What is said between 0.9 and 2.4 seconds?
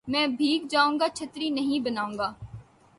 گا چھتری نہیں بناؤں گا